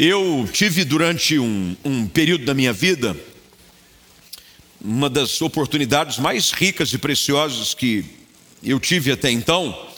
[0.00, 3.16] Eu tive durante um, um período da minha vida
[4.80, 8.04] uma das oportunidades mais ricas e preciosas que
[8.62, 9.88] eu tive até então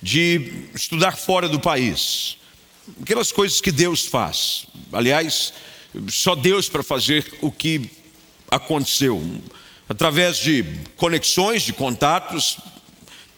[0.00, 2.36] de estudar fora do país.
[3.02, 4.64] Aquelas coisas que Deus faz.
[4.92, 5.52] Aliás,
[6.06, 7.90] só Deus para fazer o que
[8.48, 9.20] aconteceu.
[9.88, 10.64] Através de
[10.96, 12.58] conexões, de contatos,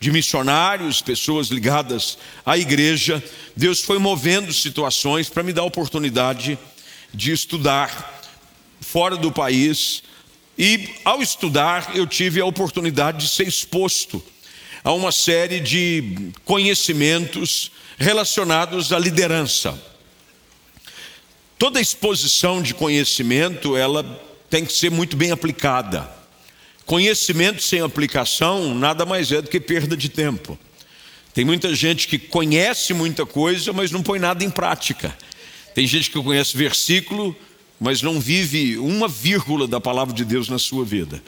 [0.01, 3.23] de missionários, pessoas ligadas à igreja,
[3.55, 6.59] Deus foi movendo situações para me dar a oportunidade
[7.13, 8.23] de estudar
[8.81, 10.03] fora do país.
[10.59, 14.25] E ao estudar, eu tive a oportunidade de ser exposto
[14.83, 19.79] a uma série de conhecimentos relacionados à liderança.
[21.59, 24.03] Toda exposição de conhecimento, ela
[24.49, 26.20] tem que ser muito bem aplicada.
[26.91, 30.59] Conhecimento sem aplicação nada mais é do que perda de tempo.
[31.33, 35.17] Tem muita gente que conhece muita coisa, mas não põe nada em prática.
[35.73, 37.37] Tem gente que conhece versículo,
[37.79, 41.23] mas não vive uma vírgula da palavra de Deus na sua vida.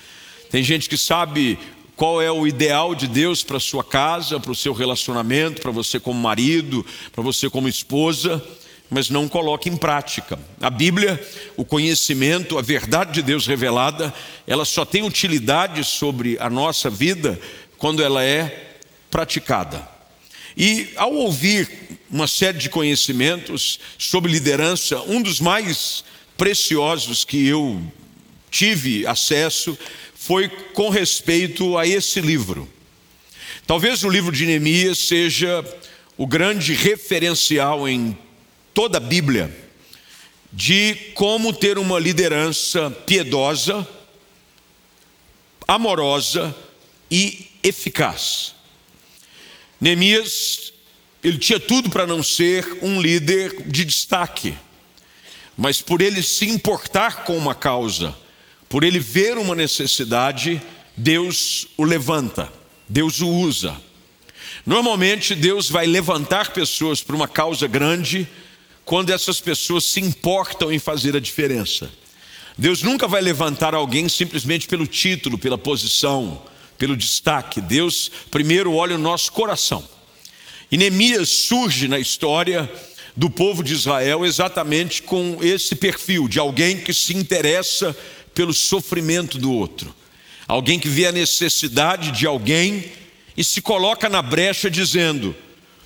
[0.51, 1.57] Tem gente que sabe
[1.95, 6.01] qual é o ideal de Deus para sua casa, para o seu relacionamento, para você
[6.01, 8.45] como marido, para você como esposa,
[8.93, 10.39] mas não coloca em prática.
[10.61, 11.19] A Bíblia,
[11.57, 14.13] o conhecimento, a verdade de Deus revelada,
[14.47, 17.41] ela só tem utilidade sobre a nossa vida
[17.79, 18.75] quando ela é
[19.11, 19.89] praticada.
[20.55, 26.05] E ao ouvir uma série de conhecimentos sobre liderança, um dos mais
[26.37, 27.83] preciosos que eu
[28.51, 29.77] tive acesso
[30.15, 32.69] foi com respeito a esse livro.
[33.67, 35.65] Talvez o livro de Neemias seja
[36.19, 38.19] o grande referencial em
[38.75, 39.55] toda a Bíblia
[40.53, 43.87] de como ter uma liderança piedosa,
[45.67, 46.55] amorosa
[47.11, 48.55] e eficaz.
[49.81, 50.73] Neemias,
[51.25, 54.55] ele tinha tudo para não ser um líder de destaque,
[55.57, 58.15] mas por ele se importar com uma causa,
[58.69, 60.61] por ele ver uma necessidade,
[60.97, 62.53] Deus o levanta,
[62.89, 63.81] Deus o usa.
[64.67, 68.29] Normalmente Deus vai levantar pessoas para uma causa grande,
[68.93, 71.91] quando essas pessoas se importam em fazer a diferença.
[72.59, 76.43] Deus nunca vai levantar alguém simplesmente pelo título, pela posição,
[76.77, 77.59] pelo destaque.
[77.59, 79.83] Deus primeiro olha o nosso coração.
[80.71, 82.71] E Neemias surge na história
[83.17, 87.97] do povo de Israel exatamente com esse perfil de alguém que se interessa
[88.35, 89.95] pelo sofrimento do outro,
[90.47, 92.93] alguém que vê a necessidade de alguém
[93.35, 95.35] e se coloca na brecha dizendo: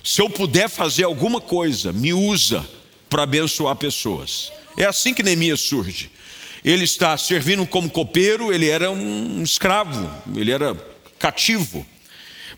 [0.03, 2.67] se eu puder fazer alguma coisa, me usa
[3.09, 4.51] para abençoar pessoas.
[4.77, 6.11] É assim que Neemias surge.
[6.63, 10.75] Ele está servindo como copeiro, ele era um escravo, ele era
[11.17, 11.85] cativo.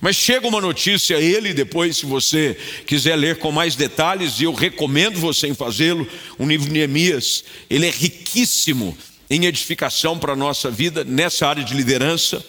[0.01, 4.45] Mas chega uma notícia a ele, depois, se você quiser ler com mais detalhes, e
[4.45, 8.97] eu recomendo você em fazê-lo, o livro de Neemias, ele é riquíssimo
[9.29, 12.43] em edificação para a nossa vida nessa área de liderança.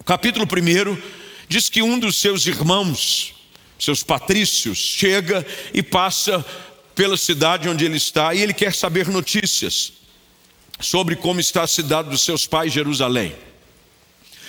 [0.00, 0.98] O capítulo 1
[1.48, 3.34] diz que um dos seus irmãos,
[3.78, 6.44] seus patrícios, chega e passa
[6.96, 9.92] pela cidade onde ele está e ele quer saber notícias
[10.80, 13.34] sobre como está a cidade dos seus pais, Jerusalém.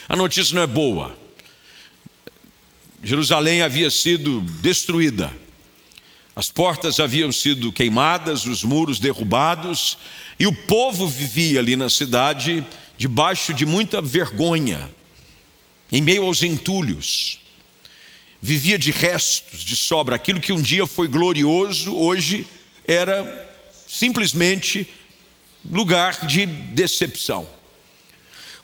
[0.08, 1.16] A notícia não é boa.
[3.04, 5.32] Jerusalém havia sido destruída,
[6.36, 9.98] as portas haviam sido queimadas, os muros derrubados,
[10.40, 12.66] e o povo vivia ali na cidade
[12.98, 14.90] debaixo de muita vergonha,
[15.92, 17.40] em meio aos entulhos
[18.42, 20.16] vivia de restos, de sobra.
[20.16, 22.46] Aquilo que um dia foi glorioso, hoje
[22.88, 23.48] era
[23.88, 24.88] simplesmente
[25.70, 27.48] lugar de decepção.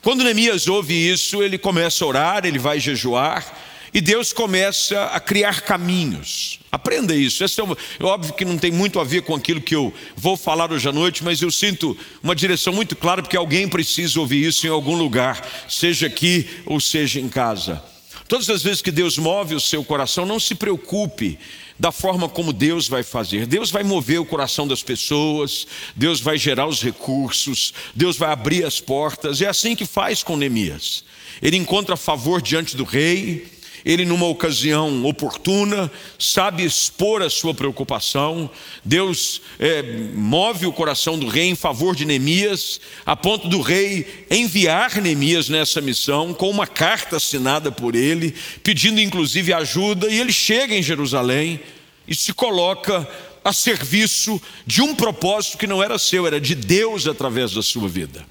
[0.02, 3.44] Quando Neemias ouve isso, ele começa a orar, ele vai jejuar,
[3.92, 6.58] e Deus começa a criar caminhos.
[6.70, 7.44] Aprenda isso.
[7.44, 9.94] Esse é, um, é óbvio que não tem muito a ver com aquilo que eu
[10.16, 14.18] vou falar hoje à noite, mas eu sinto uma direção muito clara porque alguém precisa
[14.18, 17.93] ouvir isso em algum lugar, seja aqui ou seja em casa.
[18.26, 21.38] Todas as vezes que Deus move o seu coração, não se preocupe
[21.78, 23.46] da forma como Deus vai fazer.
[23.46, 28.64] Deus vai mover o coração das pessoas, Deus vai gerar os recursos, Deus vai abrir
[28.64, 29.42] as portas.
[29.42, 31.04] É assim que faz com Neemias.
[31.42, 33.46] Ele encontra favor diante do rei,
[33.84, 38.48] ele, numa ocasião oportuna, sabe expor a sua preocupação.
[38.84, 39.82] Deus é,
[40.14, 45.48] move o coração do rei em favor de Neemias, a ponto do rei enviar Neemias
[45.48, 50.82] nessa missão, com uma carta assinada por ele, pedindo inclusive ajuda, e ele chega em
[50.82, 51.60] Jerusalém
[52.08, 53.06] e se coloca
[53.44, 57.86] a serviço de um propósito que não era seu, era de Deus através da sua
[57.86, 58.24] vida.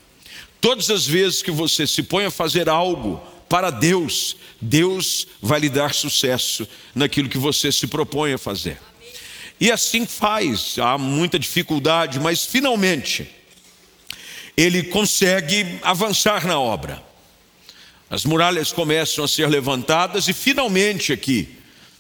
[0.60, 5.70] Todas as vezes que você se põe a fazer algo, para Deus, Deus vai lhe
[5.70, 8.80] dar sucesso naquilo que você se propõe a fazer.
[9.60, 13.30] E assim faz, há muita dificuldade, mas finalmente
[14.56, 17.04] ele consegue avançar na obra.
[18.10, 21.58] As muralhas começam a ser levantadas e finalmente aqui,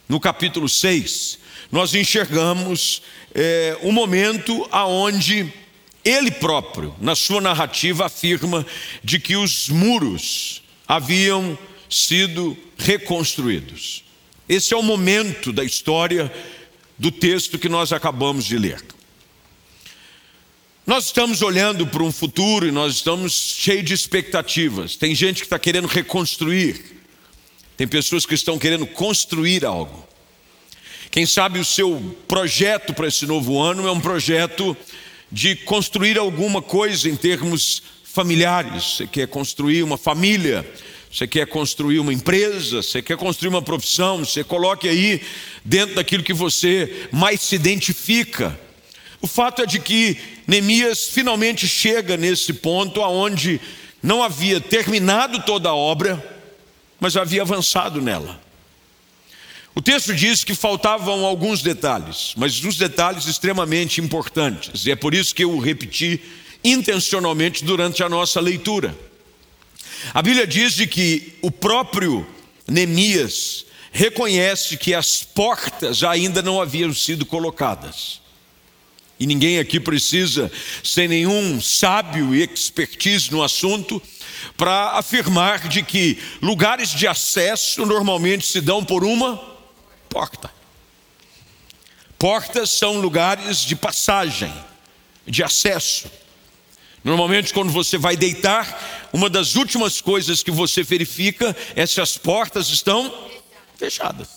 [0.07, 1.39] no capítulo 6,
[1.71, 3.01] nós enxergamos
[3.33, 5.51] é, um momento aonde
[6.05, 8.65] ele próprio, na sua narrativa, afirma
[9.03, 10.62] de que os muros
[10.93, 11.57] haviam
[11.89, 14.03] sido reconstruídos.
[14.47, 16.31] Esse é o momento da história
[16.99, 18.79] do texto que nós acabamos de ler.
[20.85, 24.95] Nós estamos olhando para um futuro e nós estamos cheios de expectativas.
[24.95, 26.79] Tem gente que está querendo reconstruir,
[27.75, 30.07] tem pessoas que estão querendo construir algo.
[31.09, 34.77] Quem sabe o seu projeto para esse novo ano é um projeto
[35.31, 37.81] de construir alguma coisa em termos
[38.13, 38.97] familiares.
[38.97, 40.63] Você quer construir uma família,
[41.11, 45.19] você quer construir uma empresa, você quer construir uma profissão, você coloque aí
[45.65, 48.57] dentro daquilo que você mais se identifica.
[49.19, 50.15] O fato é de que
[50.45, 53.59] Neemias finalmente chega nesse ponto aonde
[54.01, 56.23] não havia terminado toda a obra,
[56.99, 58.39] mas havia avançado nela.
[59.73, 65.15] O texto diz que faltavam alguns detalhes, mas uns detalhes extremamente importantes, e é por
[65.15, 66.21] isso que eu repeti
[66.63, 68.97] intencionalmente durante a nossa leitura.
[70.13, 72.25] A Bíblia diz de que o próprio
[72.67, 78.21] Neemias reconhece que as portas ainda não haviam sido colocadas.
[79.19, 80.51] E ninguém aqui precisa
[80.83, 84.01] ser nenhum sábio e expertise no assunto
[84.57, 89.37] para afirmar de que lugares de acesso normalmente se dão por uma
[90.09, 90.51] porta.
[92.17, 94.53] Portas são lugares de passagem,
[95.25, 96.09] de acesso.
[97.03, 102.17] Normalmente, quando você vai deitar, uma das últimas coisas que você verifica é se as
[102.17, 103.13] portas estão
[103.77, 104.29] fechadas.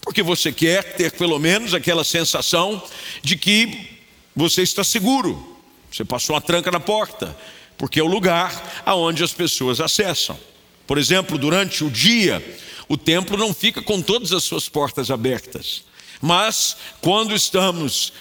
[0.00, 2.82] Porque você quer ter pelo menos aquela sensação
[3.22, 4.00] de que
[4.34, 5.58] você está seguro.
[5.92, 7.36] Você passou uma tranca na porta,
[7.76, 10.38] porque é o lugar aonde as pessoas acessam.
[10.86, 12.42] Por exemplo, durante o dia,
[12.88, 15.84] o templo não fica com todas as suas portas abertas.
[16.20, 18.12] Mas quando estamos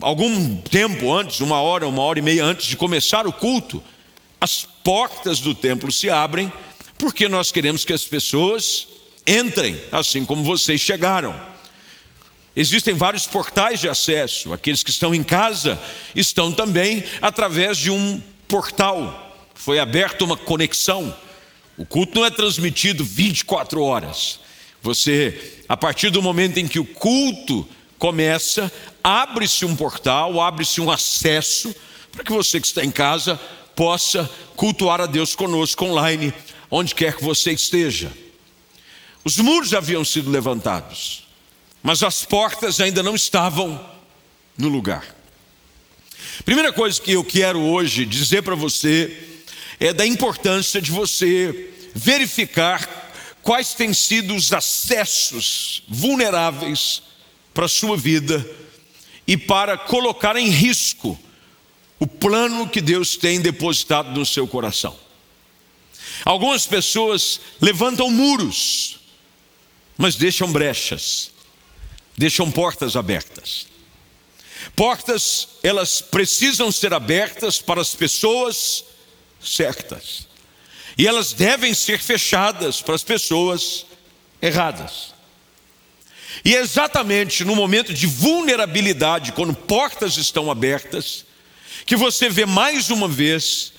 [0.00, 3.82] algum tempo antes, uma hora, uma hora e meia antes de começar o culto,
[4.40, 6.52] as portas do templo se abrem,
[6.98, 8.86] porque nós queremos que as pessoas
[9.26, 11.34] entrem, assim como vocês chegaram.
[12.54, 15.80] Existem vários portais de acesso, aqueles que estão em casa
[16.14, 19.36] estão também através de um portal.
[19.54, 21.14] Foi aberta uma conexão.
[21.76, 24.40] O culto não é transmitido 24 horas.
[24.82, 27.68] Você, a partir do momento em que o culto
[28.00, 28.72] começa,
[29.04, 31.72] abre-se um portal, abre-se um acesso
[32.10, 33.38] para que você que está em casa
[33.76, 36.32] possa cultuar a Deus conosco online,
[36.70, 38.10] onde quer que você esteja.
[39.22, 41.28] Os muros haviam sido levantados,
[41.82, 43.78] mas as portas ainda não estavam
[44.56, 45.14] no lugar.
[46.42, 49.44] Primeira coisa que eu quero hoje dizer para você
[49.78, 53.12] é da importância de você verificar
[53.42, 57.02] quais têm sido os acessos vulneráveis
[57.52, 58.48] para a sua vida
[59.26, 61.18] e para colocar em risco
[61.98, 64.98] o plano que Deus tem depositado no seu coração.
[66.24, 68.98] Algumas pessoas levantam muros,
[69.96, 71.30] mas deixam brechas,
[72.16, 73.66] deixam portas abertas.
[74.74, 78.84] Portas, elas precisam ser abertas para as pessoas
[79.42, 80.28] certas.
[80.98, 83.86] E elas devem ser fechadas para as pessoas
[84.40, 85.14] erradas.
[86.44, 91.24] E é exatamente no momento de vulnerabilidade, quando portas estão abertas,
[91.84, 93.72] que você vê mais uma vez,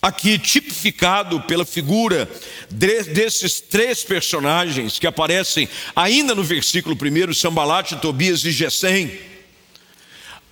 [0.00, 2.30] aqui tipificado pela figura
[2.70, 9.18] desses três personagens que aparecem ainda no versículo 1, Sambalate, Tobias e Gesem,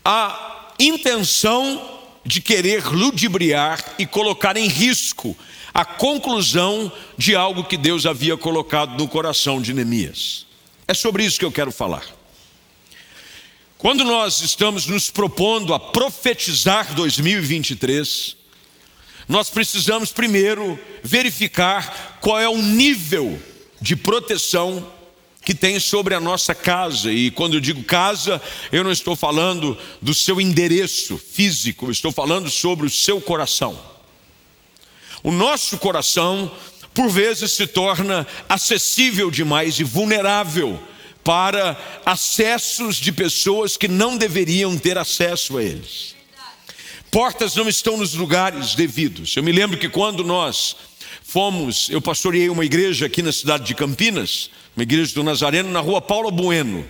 [0.04, 5.36] a intenção de querer ludibriar e colocar em risco
[5.72, 10.47] a conclusão de algo que Deus havia colocado no coração de Neemias.
[10.90, 12.02] É sobre isso que eu quero falar.
[13.76, 18.34] Quando nós estamos nos propondo a profetizar 2023,
[19.28, 23.38] nós precisamos primeiro verificar qual é o nível
[23.78, 24.90] de proteção
[25.44, 27.12] que tem sobre a nossa casa.
[27.12, 28.40] E quando eu digo casa,
[28.72, 33.78] eu não estou falando do seu endereço físico, eu estou falando sobre o seu coração.
[35.22, 36.50] O nosso coração
[36.98, 40.82] por vezes se torna acessível demais e vulnerável
[41.22, 46.16] para acessos de pessoas que não deveriam ter acesso a eles.
[47.08, 49.36] Portas não estão nos lugares devidos.
[49.36, 50.74] Eu me lembro que quando nós
[51.22, 55.78] fomos, eu pastoreei uma igreja aqui na cidade de Campinas, uma igreja do Nazareno, na
[55.78, 56.84] rua Paulo Bueno.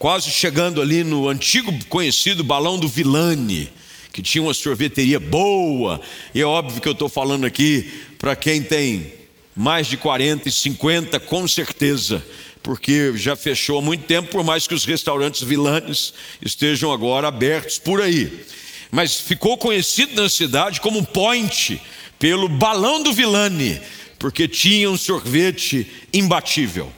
[0.00, 3.70] quase chegando ali no antigo conhecido balão do Vilani,
[4.12, 6.00] que tinha uma sorveteria boa.
[6.34, 9.14] E é óbvio que eu estou falando aqui para quem tem
[9.56, 12.22] mais de 40 e 50, com certeza,
[12.62, 16.12] porque já fechou há muito tempo, por mais que os restaurantes Vilanes
[16.42, 18.44] estejam agora abertos por aí.
[18.90, 21.80] Mas ficou conhecido na cidade como Point,
[22.18, 23.80] pelo balão do Vilani,
[24.18, 26.92] porque tinha um sorvete imbatível.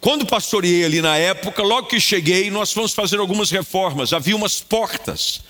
[0.00, 4.14] Quando pastoreei ali na época, logo que cheguei, nós fomos fazer algumas reformas.
[4.14, 5.42] Havia umas portas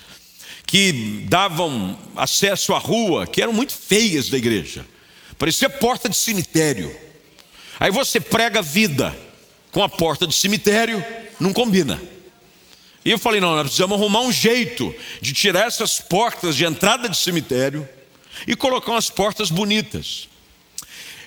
[0.69, 4.85] que davam acesso à rua, que eram muito feias da igreja.
[5.35, 6.95] Parecia porta de cemitério.
[7.79, 9.17] Aí você prega vida
[9.71, 11.03] com a porta de cemitério,
[11.39, 11.99] não combina.
[13.03, 17.09] E eu falei: não, nós precisamos arrumar um jeito de tirar essas portas de entrada
[17.09, 17.89] de cemitério
[18.45, 20.29] e colocar umas portas bonitas.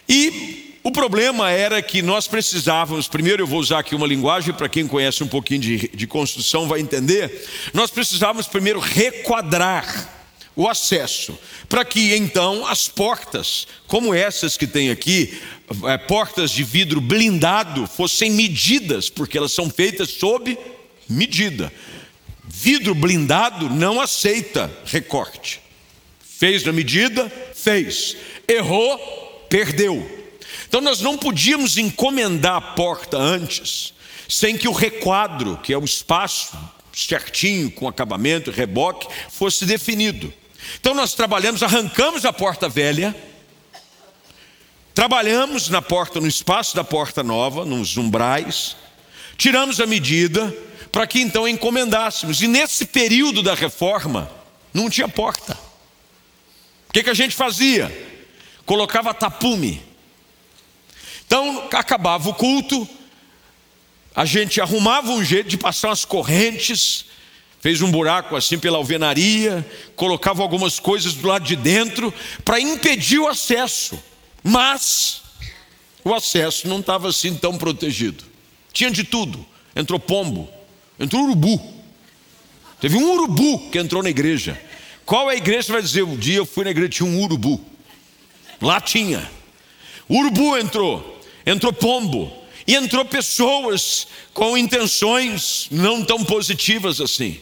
[0.08, 4.68] E o problema era que nós precisávamos, primeiro eu vou usar aqui uma linguagem para
[4.68, 7.48] quem conhece um pouquinho de, de construção vai entender.
[7.72, 10.10] Nós precisávamos primeiro requadrar
[10.56, 15.40] o acesso, para que então as portas, como essas que tem aqui,
[15.84, 20.58] é, portas de vidro blindado, fossem medidas, porque elas são feitas sob
[21.08, 21.72] medida.
[22.44, 25.60] Vidro blindado não aceita recorte.
[26.20, 28.16] Fez na medida, fez.
[28.48, 28.98] Errou,
[29.48, 30.21] perdeu.
[30.68, 33.94] Então nós não podíamos encomendar a porta antes,
[34.28, 36.56] sem que o requadro, que é o espaço
[36.92, 40.32] certinho, com acabamento, reboque, fosse definido.
[40.78, 43.14] Então nós trabalhamos, arrancamos a porta velha,
[44.94, 48.76] trabalhamos na porta, no espaço da porta nova, nos umbrais,
[49.37, 50.54] tiramos a medida
[50.90, 52.42] para que então encomendássemos.
[52.42, 54.30] E nesse período da reforma,
[54.73, 55.59] não tinha porta.
[56.88, 57.90] O que, que a gente fazia?
[58.66, 59.82] Colocava tapume
[61.32, 62.86] então, acabava o culto,
[64.14, 67.06] a gente arrumava um jeito de passar umas correntes,
[67.58, 72.12] fez um buraco assim pela alvenaria, colocava algumas coisas do lado de dentro
[72.44, 73.98] para impedir o acesso.
[74.42, 75.22] Mas
[76.04, 78.22] o acesso não estava assim tão protegido.
[78.70, 79.42] Tinha de tudo.
[79.74, 80.50] Entrou pombo,
[81.00, 81.58] entrou urubu.
[82.78, 84.60] Teve um urubu que entrou na igreja.
[85.06, 86.02] Qual é a igreja vai dizer?
[86.02, 87.58] Um dia eu fui na igreja tinha um urubu.
[88.60, 89.30] Lá tinha.
[90.06, 92.32] O urubu entrou entrou pombo,
[92.66, 97.40] e entrou pessoas com intenções não tão positivas assim.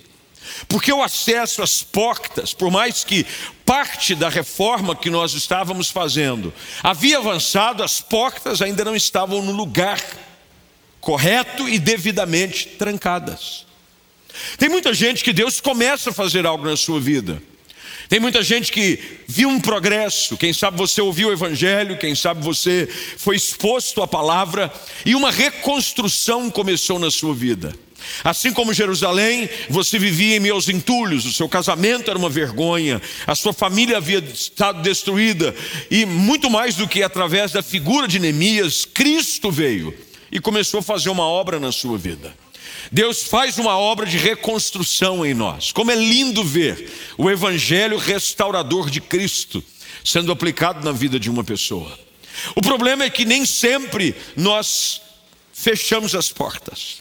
[0.69, 3.27] Porque o acesso às portas, por mais que
[3.65, 6.53] parte da reforma que nós estávamos fazendo
[6.83, 10.03] havia avançado, as portas ainda não estavam no lugar
[11.01, 13.67] correto e devidamente trancadas.
[14.59, 17.43] Tem muita gente que Deus começa a fazer algo na sua vida.
[18.11, 18.99] Tem muita gente que
[19.29, 24.09] viu um progresso, quem sabe você ouviu o Evangelho, quem sabe você foi exposto à
[24.09, 24.69] palavra
[25.07, 27.73] e uma reconstrução começou na sua vida.
[28.25, 33.37] Assim como Jerusalém, você vivia em meus entulhos, o seu casamento era uma vergonha, a
[33.37, 35.55] sua família havia estado destruída,
[35.89, 39.97] e muito mais do que através da figura de Neemias, Cristo veio
[40.33, 42.35] e começou a fazer uma obra na sua vida.
[42.91, 45.73] Deus faz uma obra de reconstrução em nós.
[45.73, 49.63] Como é lindo ver o evangelho restaurador de Cristo
[50.05, 51.99] sendo aplicado na vida de uma pessoa.
[52.55, 55.01] O problema é que nem sempre nós
[55.53, 56.99] fechamos as portas.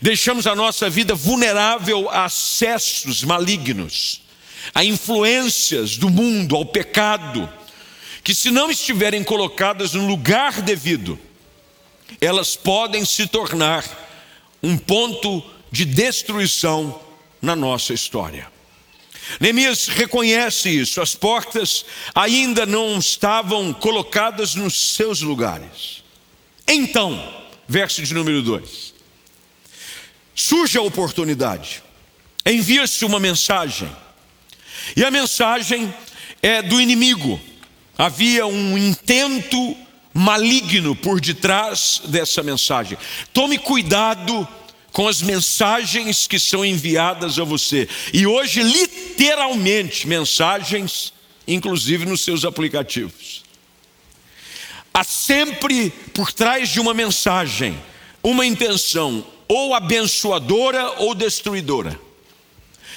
[0.00, 4.22] Deixamos a nossa vida vulnerável a acessos malignos,
[4.74, 7.48] a influências do mundo, ao pecado,
[8.22, 11.18] que se não estiverem colocadas no lugar devido,
[12.20, 13.84] elas podem se tornar
[14.64, 17.00] um ponto de destruição
[17.40, 18.50] na nossa história.
[19.38, 26.02] Neemias reconhece isso, as portas ainda não estavam colocadas nos seus lugares.
[26.66, 28.94] Então, verso de número 2:
[30.34, 31.82] surge a oportunidade,
[32.44, 33.90] envia-se uma mensagem,
[34.96, 35.92] e a mensagem
[36.42, 37.40] é do inimigo.
[37.96, 39.76] Havia um intento
[40.14, 42.96] maligno por detrás dessa mensagem.
[43.32, 44.46] Tome cuidado
[44.92, 47.88] com as mensagens que são enviadas a você.
[48.12, 51.12] E hoje, literalmente, mensagens,
[51.46, 53.42] inclusive nos seus aplicativos.
[54.94, 57.76] Há sempre por trás de uma mensagem
[58.24, 62.00] uma intenção ou abençoadora ou destruidora.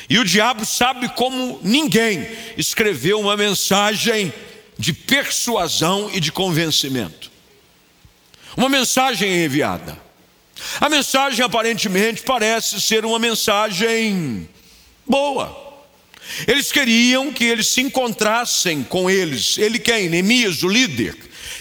[0.10, 2.26] E o diabo sabe como ninguém
[2.58, 4.34] escreveu uma mensagem
[4.78, 7.32] de persuasão e de convencimento.
[8.56, 9.98] Uma mensagem enviada.
[10.80, 14.50] A mensagem aparentemente parece ser uma mensagem
[15.06, 15.66] boa.
[16.48, 19.58] Eles queriam que eles se encontrassem com eles.
[19.58, 20.10] Ele quem?
[20.10, 21.16] Neemias, o líder.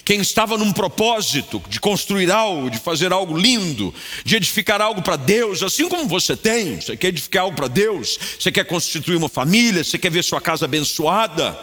[0.04, 3.92] quem estava num propósito de construir algo, de fazer algo lindo,
[4.24, 8.18] de edificar algo para Deus, assim como você tem, você quer edificar algo para Deus,
[8.38, 11.58] você quer constituir uma família, você quer ver sua casa abençoada,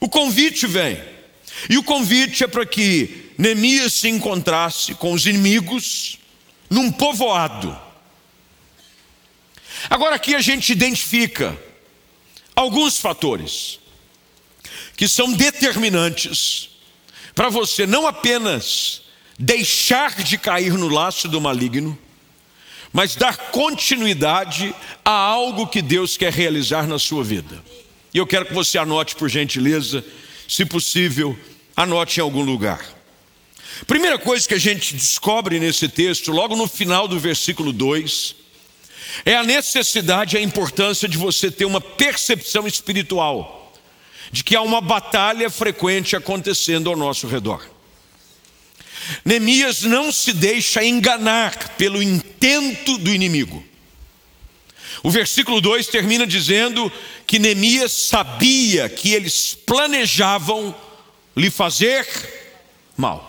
[0.00, 1.02] o convite vem.
[1.68, 6.18] E o convite é para que Neemias se encontrasse com os inimigos
[6.70, 7.76] num povoado.
[9.88, 11.56] Agora aqui a gente identifica
[12.54, 13.78] alguns fatores
[14.96, 16.70] que são determinantes
[17.34, 19.02] para você não apenas
[19.38, 21.96] deixar de cair no laço do maligno,
[22.92, 27.62] mas dar continuidade a algo que Deus quer realizar na sua vida.
[28.18, 30.04] E eu quero que você anote, por gentileza,
[30.48, 31.38] se possível,
[31.76, 32.84] anote em algum lugar.
[33.86, 38.34] Primeira coisa que a gente descobre nesse texto, logo no final do versículo 2,
[39.24, 43.72] é a necessidade e a importância de você ter uma percepção espiritual
[44.32, 47.64] de que há uma batalha frequente acontecendo ao nosso redor.
[49.24, 53.64] Neemias não se deixa enganar pelo intento do inimigo.
[55.02, 56.90] O versículo 2 termina dizendo
[57.26, 60.74] que Neemias sabia que eles planejavam
[61.36, 62.06] lhe fazer
[62.96, 63.28] mal.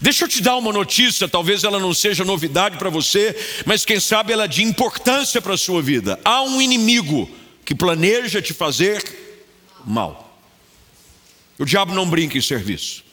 [0.00, 4.00] Deixa eu te dar uma notícia, talvez ela não seja novidade para você, mas quem
[4.00, 6.18] sabe ela é de importância para a sua vida.
[6.24, 7.30] Há um inimigo
[7.64, 9.02] que planeja te fazer
[9.84, 10.38] mal.
[11.58, 13.04] O diabo não brinca em serviço.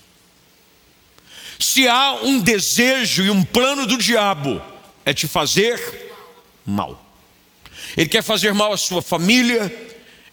[1.59, 4.61] Se há um desejo e um plano do diabo,
[5.05, 5.79] é te fazer
[6.65, 7.10] mal.
[7.97, 9.71] Ele quer fazer mal à sua família,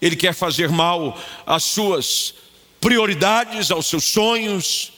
[0.01, 2.35] ele quer fazer mal às suas
[2.81, 4.93] prioridades, aos seus sonhos,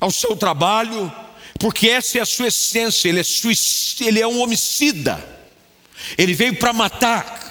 [0.00, 1.12] ao seu trabalho,
[1.58, 5.22] porque essa é a sua essência, ele é, suicida, ele é um homicida,
[6.16, 7.46] ele veio para matar.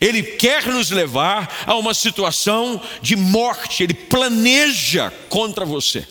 [0.00, 6.06] Ele quer nos levar a uma situação de morte, ele planeja contra você.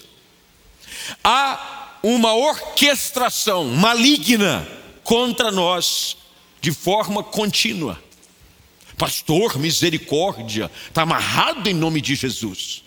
[1.24, 4.68] Há uma orquestração maligna
[5.04, 6.18] contra nós
[6.62, 8.02] de forma contínua.
[8.98, 12.84] Pastor, misericórdia, está amarrado em nome de Jesus.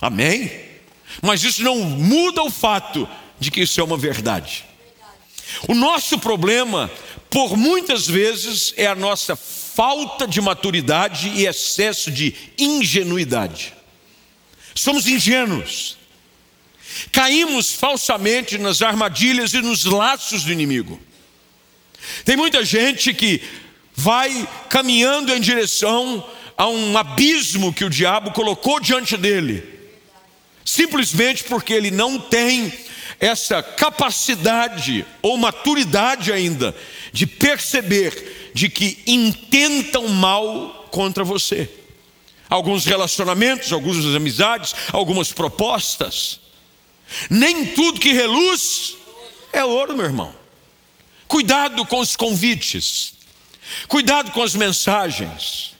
[0.00, 0.50] Amém?
[1.22, 4.64] Mas isso não muda o fato de que isso é uma verdade.
[5.68, 6.90] O nosso problema,
[7.30, 13.72] por muitas vezes, é a nossa falta de maturidade e excesso de ingenuidade.
[14.74, 15.96] Somos ingênuos.
[17.10, 21.00] Caímos falsamente nas armadilhas e nos laços do inimigo.
[22.24, 23.42] Tem muita gente que
[23.94, 26.24] vai caminhando em direção
[26.56, 29.62] a um abismo que o diabo colocou diante dele,
[30.64, 32.72] simplesmente porque ele não tem
[33.18, 36.74] essa capacidade ou maturidade ainda
[37.12, 41.70] de perceber de que intentam mal contra você.
[42.48, 46.40] Alguns relacionamentos, algumas amizades, algumas propostas.
[47.30, 48.96] Nem tudo que reluz
[49.52, 50.41] é ouro, meu irmão.
[51.32, 53.14] Cuidado com os convites.
[53.88, 55.72] Cuidado com as mensagens.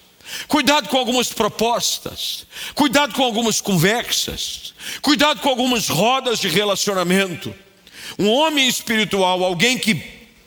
[0.48, 2.46] Cuidado com algumas propostas.
[2.74, 4.72] Cuidado com algumas conversas.
[5.02, 7.54] Cuidado com algumas rodas de relacionamento.
[8.18, 9.94] Um homem espiritual, alguém que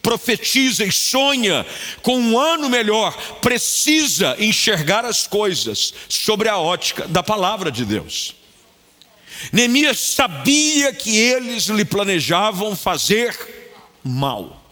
[0.02, 1.64] profetiza e sonha
[2.02, 8.34] com um ano melhor, precisa enxergar as coisas sobre a ótica da palavra de Deus.
[9.52, 13.38] Neemias sabia que eles lhe planejavam fazer
[14.04, 14.65] mal.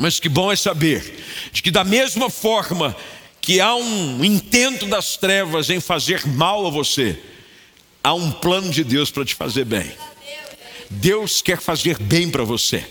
[0.00, 2.96] Mas que bom é saber de que, da mesma forma
[3.38, 7.18] que há um intento das trevas em fazer mal a você,
[8.02, 9.92] há um plano de Deus para te fazer bem.
[10.88, 12.82] Deus quer fazer bem para você.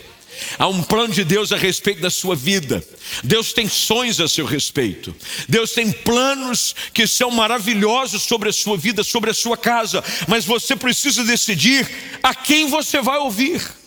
[0.60, 2.84] Há um plano de Deus a respeito da sua vida.
[3.24, 5.14] Deus tem sonhos a seu respeito.
[5.48, 10.04] Deus tem planos que são maravilhosos sobre a sua vida, sobre a sua casa.
[10.28, 11.90] Mas você precisa decidir
[12.22, 13.79] a quem você vai ouvir.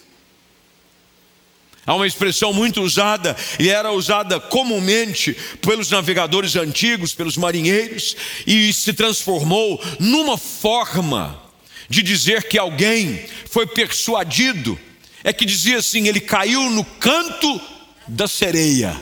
[1.85, 8.17] Há uma expressão muito usada, e era usada comumente pelos navegadores antigos, pelos marinheiros,
[8.47, 11.43] e se transformou numa forma
[11.89, 14.79] de dizer que alguém foi persuadido
[15.25, 17.61] é que dizia assim: ele caiu no canto
[18.07, 19.01] da sereia.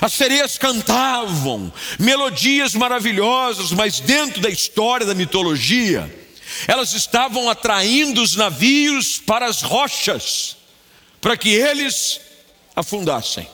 [0.00, 6.12] As sereias cantavam melodias maravilhosas, mas dentro da história da mitologia,
[6.68, 10.56] elas estavam atraindo os navios para as rochas,
[11.22, 12.20] para que eles
[12.76, 13.48] afundassem.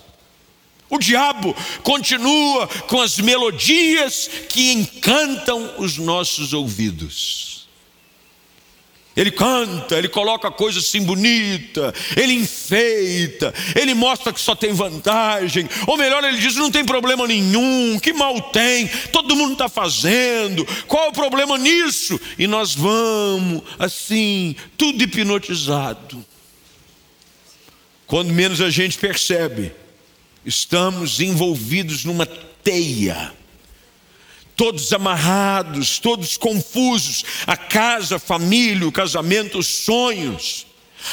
[0.90, 7.68] O diabo continua com as melodias que encantam os nossos ouvidos.
[9.14, 15.68] Ele canta, ele coloca coisa assim bonita, ele enfeita, ele mostra que só tem vantagem,
[15.88, 20.64] ou melhor, ele diz: não tem problema nenhum, que mal tem, todo mundo está fazendo,
[20.86, 22.18] qual o problema nisso?
[22.38, 26.24] E nós vamos assim, tudo hipnotizado.
[28.08, 29.70] Quando menos a gente percebe,
[30.44, 33.32] estamos envolvidos numa teia
[34.56, 40.66] todos amarrados, todos confusos, a casa, a família, o casamento, os sonhos.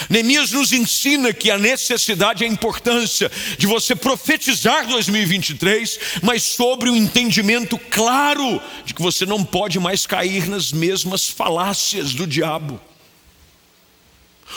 [0.10, 6.90] Neemias nos ensina que a necessidade e a importância de você profetizar 2023, mas sobre
[6.90, 12.82] o entendimento claro de que você não pode mais cair nas mesmas falácias do diabo.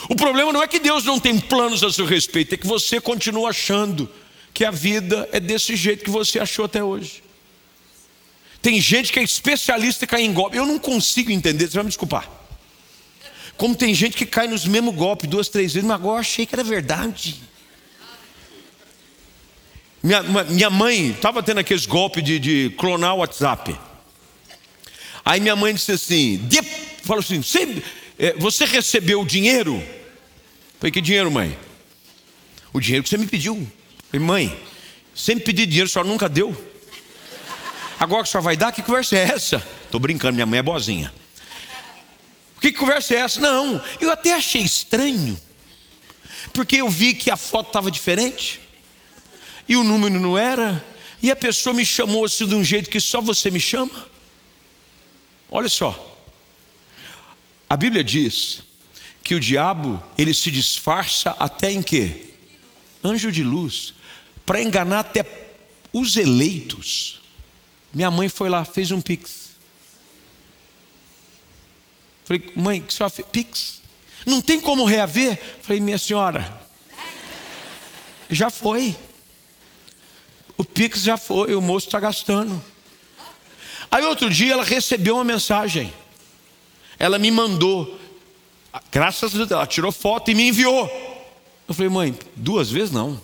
[0.09, 3.01] O problema não é que Deus não tem planos a seu respeito, é que você
[3.01, 4.09] continua achando
[4.53, 7.23] que a vida é desse jeito que você achou até hoje.
[8.61, 10.57] Tem gente que é especialista em cair em golpe.
[10.57, 12.29] Eu não consigo entender, você vai me desculpar.
[13.57, 16.55] Como tem gente que cai nos mesmos golpes duas, três vezes, mas agora achei que
[16.55, 17.41] era verdade.
[20.03, 23.77] Minha, minha mãe estava tendo aqueles golpes de, de clonar o WhatsApp.
[25.25, 26.49] Aí minha mãe disse assim:
[27.03, 27.83] falou assim, é,
[28.39, 29.83] você recebeu o dinheiro?
[30.79, 31.59] Falei, que dinheiro, mãe?
[32.73, 33.71] O dinheiro que você me pediu.
[34.11, 34.63] Falei, mãe,
[35.15, 36.57] sempre pedi dinheiro, só nunca deu.
[37.99, 39.67] Agora que só vai dar, que conversa é essa?
[39.85, 41.13] Estou brincando, minha mãe é boazinha.
[42.61, 43.41] Que conversa é essa?
[43.41, 45.39] Não, eu até achei estranho,
[46.53, 48.61] porque eu vi que a foto estava diferente,
[49.69, 50.85] e o número não era,
[51.23, 54.07] e a pessoa me chamou assim de um jeito que só você me chama.
[55.51, 56.08] Olha só,
[57.69, 58.63] a Bíblia diz
[59.23, 62.31] que o diabo ele se disfarça até em quê?
[63.05, 63.95] Anjo de luz,
[64.47, 65.25] para enganar até
[65.93, 67.21] os eleitos.
[67.93, 69.51] Minha mãe foi lá, fez um pix.
[72.25, 73.29] Falei, mãe, que senhora fez?
[73.31, 73.83] Pix?
[74.27, 75.41] Não tem como reaver?
[75.63, 76.61] Falei, minha senhora,
[78.31, 78.97] já foi.
[80.57, 82.63] O pix já foi, o moço está gastando.
[83.91, 85.93] Aí outro dia ela recebeu uma mensagem.
[86.99, 87.99] Ela me mandou,
[88.91, 90.91] graças a Deus, ela tirou foto e me enviou.
[91.67, 93.21] Eu falei, mãe, duas vezes não.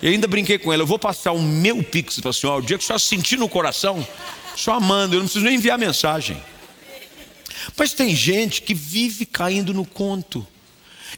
[0.00, 2.66] Eu ainda brinquei com ela, eu vou passar o meu pix para a senhora, o
[2.66, 4.06] dia que a senhora sentir no coração,
[4.54, 6.40] só manda, eu não preciso nem enviar mensagem.
[7.76, 10.46] Mas tem gente que vive caindo no conto.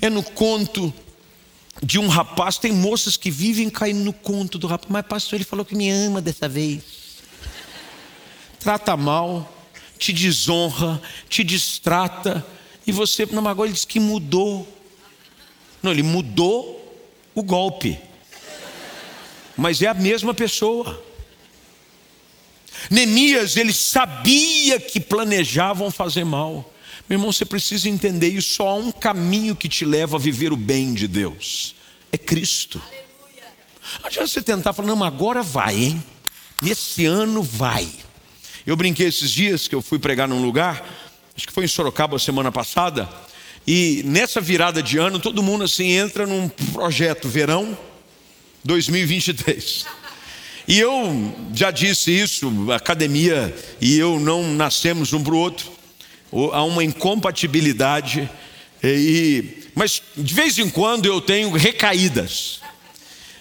[0.00, 0.92] É no conto
[1.82, 5.44] de um rapaz, tem moças que vivem caindo no conto do rapaz, mas pastor, ele
[5.44, 6.82] falou que me ama dessa vez.
[8.58, 9.57] Trata mal,
[9.98, 12.46] te desonra, te distrata,
[12.86, 14.66] e você, não, agora ele diz que mudou.
[15.82, 16.76] Não, ele mudou
[17.34, 18.00] o golpe
[19.58, 21.04] mas é a mesma pessoa.
[22.88, 26.72] Neemias, ele sabia que planejavam fazer mal.
[27.08, 28.54] Meu irmão, você precisa entender isso.
[28.54, 31.74] Só há um caminho que te leva a viver o bem de Deus:
[32.12, 32.80] é Cristo.
[34.00, 36.04] Não adianta você tentar falar, não, agora vai, hein?
[36.62, 37.88] Nesse ano vai.
[38.68, 40.86] Eu brinquei esses dias que eu fui pregar num lugar,
[41.34, 43.08] acho que foi em Sorocaba semana passada,
[43.66, 47.74] e nessa virada de ano todo mundo assim entra num projeto verão
[48.62, 49.86] 2023.
[50.68, 55.72] E eu já disse isso, academia e eu não nascemos um para o outro,
[56.52, 58.28] há uma incompatibilidade,
[58.84, 62.60] e, mas de vez em quando eu tenho recaídas.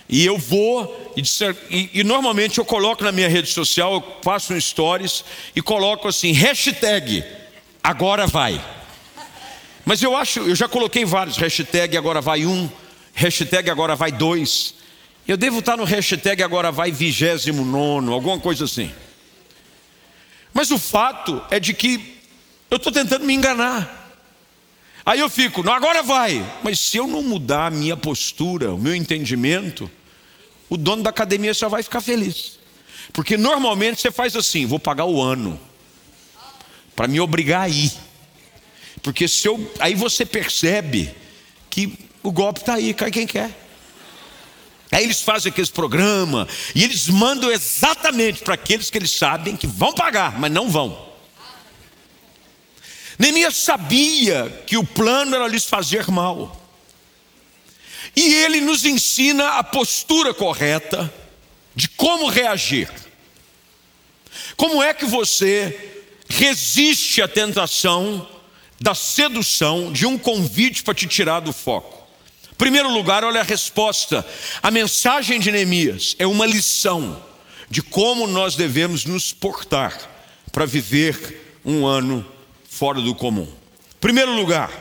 [0.10, 1.22] E eu vou, e,
[1.70, 6.08] e, e, normalmente eu coloco na minha rede social, eu faço um stories e coloco
[6.08, 7.26] assim, hashtag
[7.84, 8.64] agora vai.
[9.86, 12.70] Mas eu acho, eu já coloquei vários, hashtag agora vai um,
[13.14, 14.76] hashtag agora vai dois.
[15.28, 18.90] Eu devo estar no hashtag agora vai vigésimo nono, alguma coisa assim.
[20.54, 22.18] Mas o fato é de que
[22.72, 24.06] eu estou tentando me enganar.
[25.06, 26.46] Aí eu fico, não, agora vai.
[26.64, 29.90] Mas se eu não mudar a minha postura, o meu entendimento,
[30.70, 32.60] o dono da academia só vai ficar feliz.
[33.14, 35.60] Porque normalmente você faz assim, vou pagar o ano.
[36.96, 37.92] Para me obrigar a ir.
[39.02, 39.72] Porque se eu.
[39.80, 41.14] Aí você percebe
[41.70, 43.66] que o golpe está aí, cai quem quer.
[44.92, 49.68] Aí eles fazem aqueles programas e eles mandam exatamente para aqueles que eles sabem que
[49.68, 51.08] vão pagar, mas não vão.
[53.20, 56.57] Neemias sabia que o plano era lhes fazer mal.
[58.18, 61.14] E ele nos ensina a postura correta
[61.76, 62.90] de como reagir.
[64.56, 68.28] Como é que você resiste à tentação
[68.82, 72.08] da sedução de um convite para te tirar do foco?
[72.58, 74.26] Primeiro lugar, olha a resposta.
[74.64, 77.24] A mensagem de Neemias é uma lição
[77.70, 79.96] de como nós devemos nos portar
[80.52, 82.26] para viver um ano
[82.68, 83.48] fora do comum.
[84.02, 84.72] Primeiro lugar,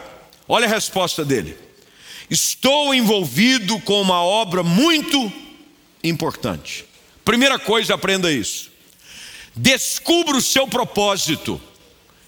[0.49, 1.66] olha a resposta dele.
[2.31, 5.33] Estou envolvido com uma obra muito
[6.03, 6.85] importante.
[7.25, 8.71] Primeira coisa, aprenda isso.
[9.55, 11.61] Descubra o seu propósito.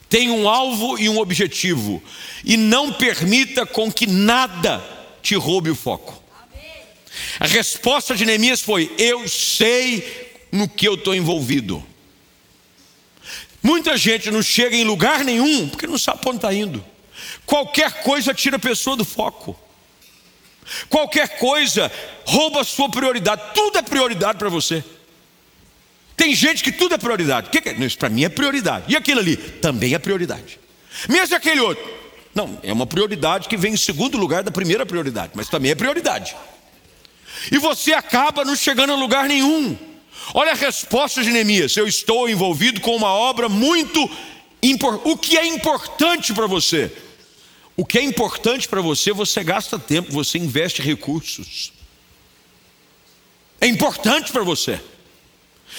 [0.08, 2.02] Tem um alvo e um objetivo.
[2.44, 4.82] E não permita com que nada
[5.22, 6.22] te roube o foco.
[7.38, 11.84] A resposta de Neemias foi: Eu sei no que eu estou envolvido.
[13.62, 16.84] Muita gente não chega em lugar nenhum porque não sabe para onde está indo.
[17.44, 19.58] Qualquer coisa tira a pessoa do foco.
[20.88, 21.90] Qualquer coisa
[22.24, 23.42] rouba a sua prioridade.
[23.54, 24.84] Tudo é prioridade para você.
[26.16, 27.48] Tem gente que tudo é prioridade.
[27.50, 27.72] Que, que é?
[27.74, 28.86] Isso para mim é prioridade.
[28.88, 30.58] E aquilo ali também é prioridade.
[31.08, 31.98] Mesmo aquele outro.
[32.34, 35.74] Não, é uma prioridade que vem em segundo lugar da primeira prioridade, mas também é
[35.74, 36.36] prioridade.
[37.50, 39.76] E você acaba não chegando a lugar nenhum.
[40.34, 44.10] Olha a resposta de Neemias: Eu estou envolvido com uma obra muito
[44.62, 45.08] importante.
[45.08, 46.92] O que é importante para você?
[47.78, 51.72] O que é importante para você, você gasta tempo, você investe recursos.
[53.60, 54.80] É importante para você.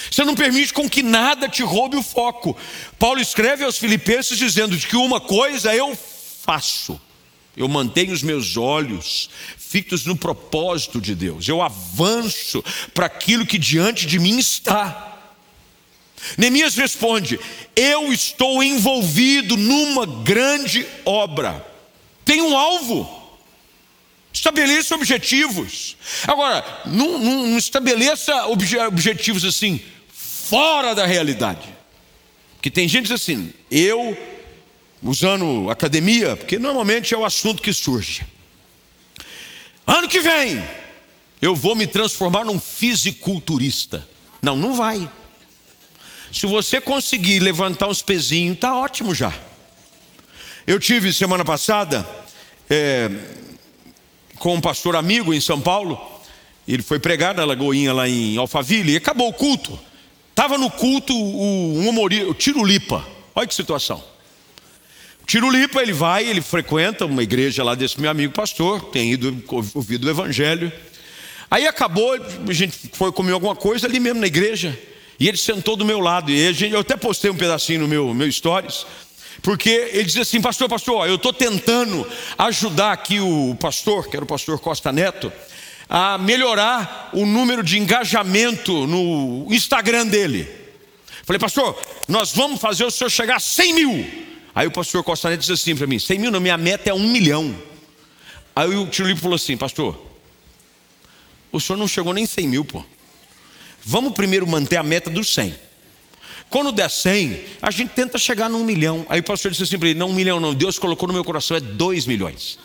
[0.10, 2.56] Você não permite com que nada te roube o foco.
[2.98, 5.94] Paulo escreve aos Filipenses dizendo que uma coisa eu
[6.42, 6.98] faço.
[7.58, 11.50] Eu mantenho os meus olhos fitos no propósito de Deus.
[11.50, 15.20] Eu avanço para aquilo que diante de mim está.
[16.38, 17.38] Neemias responde:
[17.76, 21.68] Eu estou envolvido numa grande obra
[22.30, 23.10] tem um alvo.
[24.32, 25.98] Estabeleça objetivos.
[26.28, 29.82] Agora, não, não, não estabeleça obje, objetivos assim,
[30.13, 31.68] fora da realidade.
[32.54, 34.15] Porque tem gente assim, eu,
[35.02, 38.24] usando academia, porque normalmente é o assunto que surge.
[39.88, 40.63] Ano que vem,
[41.42, 44.08] eu vou me transformar num fisiculturista.
[44.39, 45.10] Não, não vai.
[46.32, 49.34] Se você conseguir levantar uns pezinhos, está ótimo já.
[50.70, 52.08] Eu tive semana passada
[52.70, 53.10] é,
[54.36, 56.00] com um pastor amigo em São Paulo.
[56.68, 59.80] Ele foi pregar na Lagoinha lá em Alphaville e acabou o culto.
[60.30, 63.04] Estava no culto o, um humorista, o Tirulipa.
[63.34, 63.98] Olha que situação.
[65.24, 69.44] O Tirulipa, ele vai, ele frequenta uma igreja lá desse meu amigo pastor, tem ido
[69.74, 70.72] ouvido o evangelho.
[71.50, 72.14] Aí acabou,
[72.48, 74.78] a gente foi comer alguma coisa ali mesmo na igreja.
[75.20, 76.30] E ele sentou do meu lado.
[76.30, 78.86] E eu até postei um pedacinho no meu, meu stories.
[79.50, 82.08] Porque ele diz assim, pastor, pastor, eu estou tentando
[82.38, 85.34] ajudar aqui o pastor, que era o pastor Costa Neto,
[85.90, 90.48] a melhorar o número de engajamento no Instagram dele.
[91.24, 91.76] Falei, pastor,
[92.08, 94.08] nós vamos fazer o senhor chegar a 100 mil.
[94.54, 96.94] Aí o pastor Costa Neto disse assim para mim: 100 mil, não, minha meta é
[96.94, 97.56] um milhão.
[98.56, 100.00] Aí o tio Lipo falou assim: Pastor,
[101.52, 102.86] o senhor não chegou nem 100 mil, pô.
[103.84, 105.69] Vamos primeiro manter a meta dos 100.
[106.50, 109.06] Quando der 100, a gente tenta chegar num milhão.
[109.08, 111.24] Aí o pastor disse assim para ele: Não, um milhão não, Deus colocou no meu
[111.24, 112.58] coração, é dois milhões.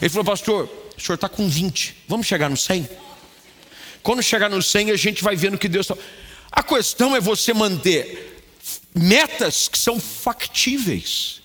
[0.00, 2.88] Ele falou: Pastor, o senhor está com 20, vamos chegar no 100?
[4.02, 6.02] Quando chegar no 100, a gente vai vendo que Deus está.
[6.50, 8.42] A questão é você manter
[8.94, 11.42] metas que são factíveis,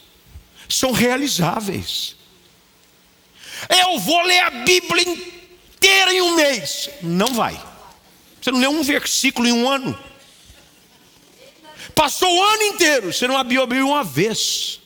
[0.69, 2.15] são realizáveis.
[3.67, 6.89] Eu vou ler a Bíblia inteira em um mês.
[7.01, 7.61] Não vai.
[8.41, 10.10] Você não lê um versículo em um ano.
[11.95, 14.79] Passou o ano inteiro, você não abriu, abriu uma vez.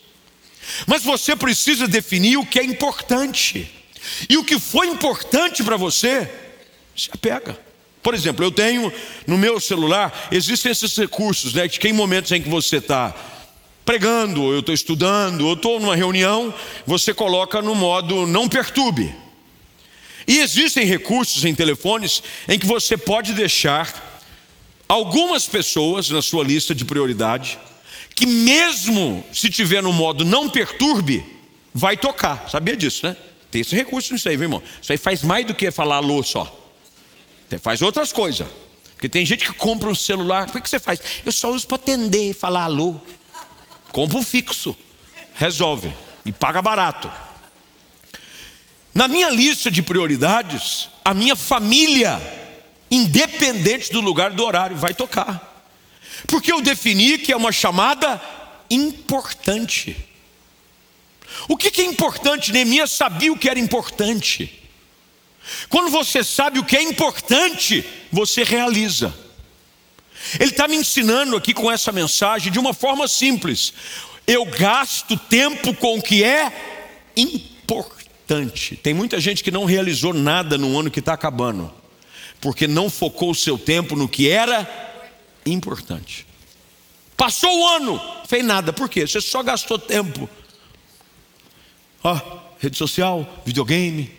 [0.87, 3.71] Mas você precisa definir o que é importante.
[4.29, 6.29] E o que foi importante para você,
[6.95, 7.57] se apega.
[8.01, 8.93] Por exemplo, eu tenho
[9.25, 11.67] no meu celular, existem esses recursos, né?
[11.67, 13.15] Que em momentos em que você está
[13.83, 16.53] pregando, ou eu estou estudando, ou estou numa reunião,
[16.85, 19.13] você coloca no modo não perturbe.
[20.27, 24.14] E existem recursos em telefones em que você pode deixar
[24.87, 27.57] algumas pessoas na sua lista de prioridade
[28.15, 31.25] que mesmo se tiver no modo não perturbe,
[31.73, 32.49] vai tocar.
[32.49, 33.17] Sabia disso, né?
[33.51, 34.63] Tem esse recurso nisso aí, viu, irmão?
[34.81, 36.61] Isso aí faz mais do que falar alô só.
[37.61, 38.47] Faz outras coisas.
[38.93, 40.49] Porque tem gente que compra um celular.
[40.49, 40.99] O que você faz?
[41.25, 42.95] Eu só uso para atender, falar alô.
[43.91, 44.75] Compra um fixo.
[45.35, 45.93] Resolve.
[46.25, 47.11] E paga barato.
[48.93, 52.19] Na minha lista de prioridades, a minha família
[52.95, 55.53] independente do lugar do horário, vai tocar.
[56.27, 58.21] Porque eu defini que é uma chamada
[58.69, 59.95] importante.
[61.47, 62.51] O que, é importante?
[62.51, 64.63] Neemias sabia o que era importante.
[65.69, 69.13] Quando você sabe o que é importante, você realiza.
[70.39, 73.73] Ele está me ensinando aqui com essa mensagem de uma forma simples.
[74.25, 76.51] Eu gasto tempo com o que é
[77.15, 78.75] importante.
[78.77, 81.84] Tem muita gente que não realizou nada no ano que está acabando
[82.45, 84.69] porque não focou o seu tempo no que era
[85.47, 86.27] importante.
[87.17, 89.07] Passou o ano, fez nada, por quê?
[89.07, 90.29] Você só gastou tempo.
[92.03, 92.21] Ó,
[92.59, 94.15] rede social, videogame,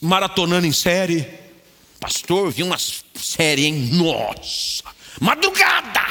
[0.00, 1.28] maratonando em série.
[2.00, 3.90] Pastor, vi uma série, hein?
[3.92, 4.82] Nossa!
[5.20, 6.06] Madrugada!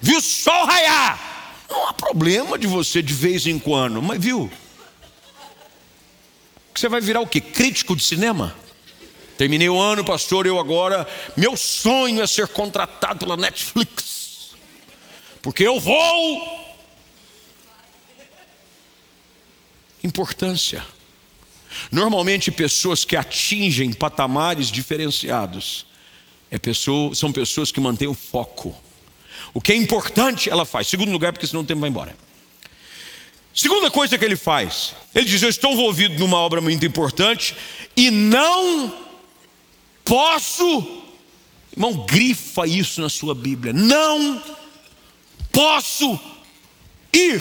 [0.00, 1.66] Viu o sol raiar!
[1.68, 4.48] Não há problema de você de vez em quando, mas viu?
[6.72, 7.40] Você vai virar o quê?
[7.40, 8.54] Crítico de cinema?
[9.40, 14.50] Terminei o ano, pastor, eu agora, meu sonho é ser contratado pela Netflix.
[15.40, 16.76] Porque eu vou.
[20.04, 20.84] Importância.
[21.90, 25.86] Normalmente, pessoas que atingem patamares diferenciados
[26.50, 28.78] é pessoa, são pessoas que mantêm o foco.
[29.54, 30.86] O que é importante, ela faz.
[30.86, 32.14] Segundo lugar, porque senão o tempo vai embora.
[33.54, 37.56] Segunda coisa que ele faz, ele diz: Eu estou envolvido numa obra muito importante
[37.96, 39.08] e não
[40.10, 41.04] posso,
[41.72, 44.42] irmão, grifa isso na sua Bíblia, não
[45.52, 46.18] posso
[47.12, 47.40] ir.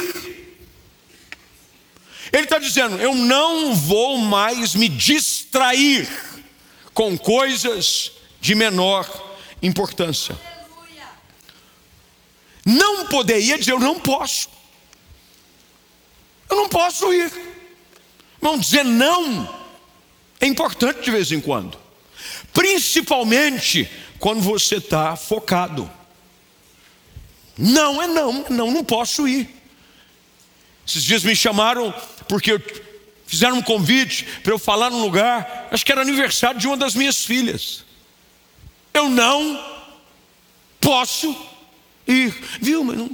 [2.31, 6.07] Ele está dizendo: eu não vou mais me distrair
[6.93, 9.09] com coisas de menor
[9.63, 10.39] importância.
[12.63, 14.47] Não poder ir, dizer: eu não posso.
[16.47, 17.31] Eu não posso ir.
[18.39, 19.57] Vamos dizer não
[20.39, 21.77] é importante de vez em quando,
[22.53, 25.89] principalmente quando você está focado.
[27.57, 29.49] Não é não, não, não posso ir.
[30.87, 31.93] Esses dias me chamaram
[32.27, 32.59] porque
[33.25, 36.95] fizeram um convite para eu falar num lugar, acho que era aniversário de uma das
[36.95, 37.83] minhas filhas.
[38.93, 39.63] Eu não
[40.79, 41.35] posso
[42.07, 42.83] ir, viu?
[42.83, 43.11] Mas não,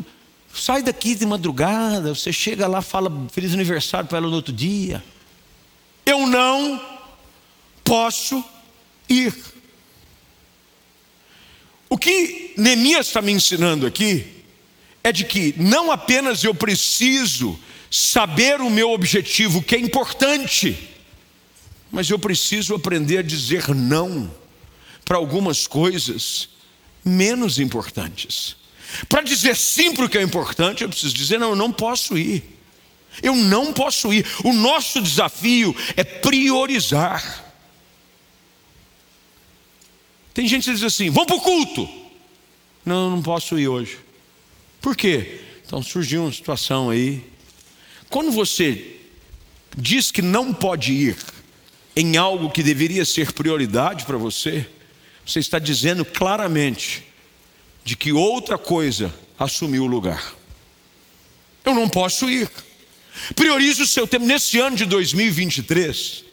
[0.54, 5.04] sai daqui de madrugada, você chega lá, fala feliz aniversário para ela no outro dia.
[6.06, 6.82] Eu não
[7.84, 8.44] posso
[9.10, 9.34] ir.
[11.89, 14.26] O que Neemias está me ensinando aqui
[15.04, 17.60] é de que não apenas eu preciso
[17.91, 20.78] saber o meu objetivo, que é importante,
[21.91, 24.30] mas eu preciso aprender a dizer não
[25.06, 26.50] para algumas coisas
[27.04, 28.56] menos importantes.
[29.08, 32.18] Para dizer sim para o que é importante, eu preciso dizer: não, eu não posso
[32.18, 32.44] ir.
[33.22, 34.26] Eu não posso ir.
[34.44, 37.44] O nosso desafio é priorizar.
[40.36, 41.89] Tem gente que diz assim: vamos para o culto.
[42.86, 43.98] Não, não posso ir hoje.
[44.80, 45.41] Por quê?
[45.65, 47.24] Então surgiu uma situação aí
[48.10, 48.95] quando você
[49.78, 51.17] diz que não pode ir
[51.95, 54.65] em algo que deveria ser prioridade para você,
[55.26, 57.04] você está dizendo claramente
[57.84, 60.34] de que outra coisa assumiu o lugar.
[61.63, 62.50] Eu não posso ir.
[63.36, 66.25] Priorize o seu tempo nesse ano de 2023.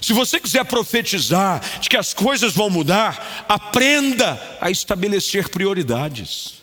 [0.00, 6.62] Se você quiser profetizar de que as coisas vão mudar, aprenda a estabelecer prioridades.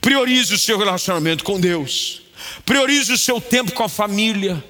[0.00, 2.22] Priorize o seu relacionamento com Deus.
[2.64, 4.62] Priorize o seu tempo com a família.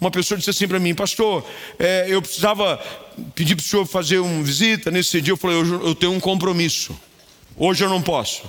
[0.00, 1.46] Uma pessoa disse assim para mim, pastor,
[1.78, 2.76] é, eu precisava
[3.34, 4.90] pedir para o senhor fazer uma visita.
[4.90, 6.94] Nesse dia eu falei, eu, eu tenho um compromisso.
[7.56, 8.42] Hoje eu não posso.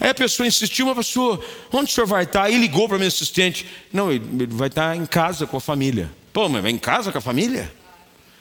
[0.00, 2.50] Aí a pessoa insistiu, mas pastor, onde o senhor vai estar?
[2.50, 3.66] E ligou para minha assistente.
[3.92, 6.10] Não, ele vai estar em casa com a família.
[6.32, 7.72] Pô, mas vai em casa com a família?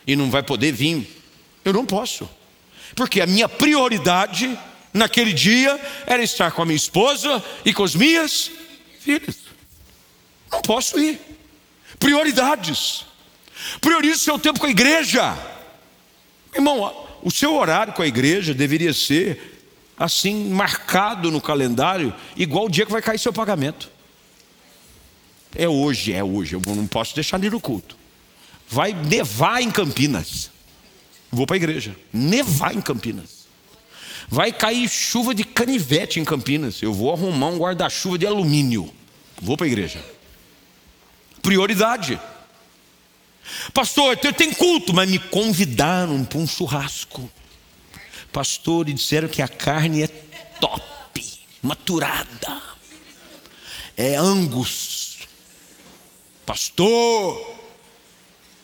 [0.05, 1.07] E não vai poder vir?
[1.63, 2.29] Eu não posso.
[2.95, 4.57] Porque a minha prioridade
[4.93, 8.51] naquele dia era estar com a minha esposa e com as minhas
[8.99, 9.37] filhas.
[10.51, 11.19] Não posso ir.
[11.99, 13.05] Prioridades.
[13.81, 15.37] Priorize o seu tempo com a igreja.
[16.53, 19.56] Irmão, o seu horário com a igreja deveria ser
[19.97, 23.89] assim, marcado no calendário, igual o dia que vai cair seu pagamento.
[25.55, 26.53] É hoje, é hoje.
[26.53, 27.97] Eu não posso deixar ir no culto.
[28.69, 30.51] Vai nevar em Campinas.
[31.31, 31.95] Vou para a igreja.
[32.13, 33.47] Nevar em Campinas.
[34.29, 36.81] Vai cair chuva de canivete em Campinas.
[36.81, 38.93] Eu vou arrumar um guarda-chuva de alumínio.
[39.41, 40.03] Vou para a igreja.
[41.41, 42.19] Prioridade.
[43.73, 47.29] Pastor, tenho culto, mas me convidaram para um churrasco.
[48.37, 51.23] Pastor, e disseram que a carne é top,
[51.59, 52.61] maturada.
[53.97, 55.17] É angus.
[56.45, 57.55] Pastor,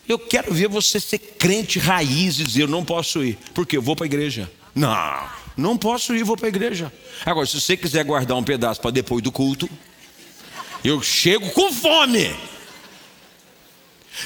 [0.08, 3.82] eu quero ver você ser crente raiz e dizer: eu não posso ir, porque eu
[3.82, 4.48] vou para a igreja.
[4.72, 5.28] Não.
[5.56, 6.92] Não posso ir, vou para a igreja.
[7.26, 9.68] Agora, se você quiser guardar um pedaço para depois do culto,
[10.84, 12.32] eu chego com fome.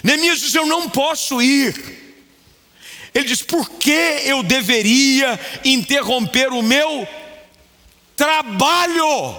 [0.04, 2.07] Neemias diz: Eu não posso ir.
[3.14, 7.06] Ele diz: Por que eu deveria interromper o meu
[8.16, 9.36] trabalho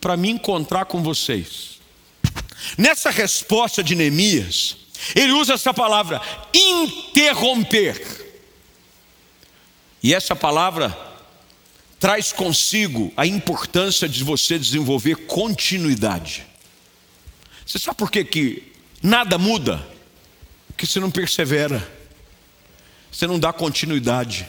[0.00, 1.80] para me encontrar com vocês?
[2.78, 4.76] Nessa resposta de Neemias,
[5.14, 6.20] ele usa essa palavra
[6.52, 8.22] interromper.
[10.02, 10.96] E essa palavra
[11.98, 16.44] traz consigo a importância de você desenvolver continuidade.
[17.64, 19.86] Você sabe por que, que nada muda?
[20.68, 21.86] Porque você não persevera,
[23.14, 24.48] você não dá continuidade.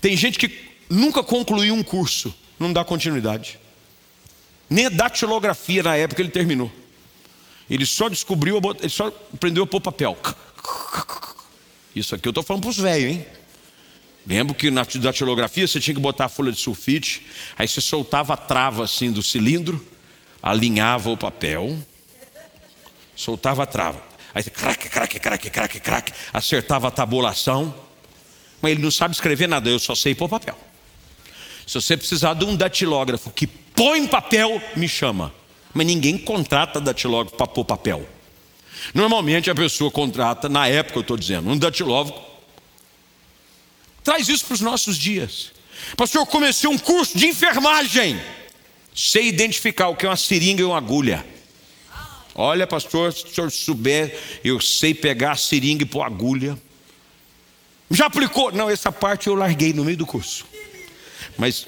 [0.00, 3.60] Tem gente que nunca concluiu um curso, não dá continuidade.
[4.68, 6.72] Nem a datilografia na época ele terminou.
[7.68, 10.16] Ele só descobriu, ele só aprendeu a pôr papel.
[11.94, 13.26] Isso aqui eu estou falando para os velhos, hein?
[14.26, 17.26] Lembro que na datilografia você tinha que botar a folha de sulfite,
[17.58, 19.84] aí você soltava a trava assim do cilindro,
[20.42, 21.78] alinhava o papel,
[23.14, 24.02] soltava a trava.
[24.36, 27.74] Aí você craque, craque, craque, craque, craque, acertava a tabulação.
[28.60, 30.58] Mas ele não sabe escrever nada, eu só sei pôr papel.
[31.66, 35.32] Se você precisar de um datilógrafo que põe papel, me chama.
[35.72, 38.06] Mas ninguém contrata datilógrafo para pôr papel.
[38.92, 42.20] Normalmente a pessoa contrata, na época eu estou dizendo, um datilógrafo.
[44.04, 45.50] Traz isso para os nossos dias.
[45.96, 48.20] Pastor, eu comecei um curso de enfermagem.
[48.94, 51.24] Sei identificar o que é uma seringa e uma agulha.
[52.38, 54.14] Olha, pastor, se o senhor souber,
[54.44, 56.58] eu sei pegar a seringa e pôr agulha.
[57.90, 58.52] Já aplicou?
[58.52, 60.44] Não, essa parte eu larguei no meio do curso.
[61.38, 61.66] Mas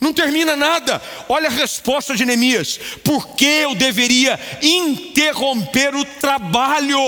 [0.00, 1.02] não termina nada.
[1.28, 7.00] Olha a resposta de Neemias: por que eu deveria interromper o trabalho?